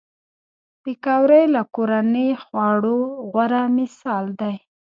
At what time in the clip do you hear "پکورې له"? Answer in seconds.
0.83-1.61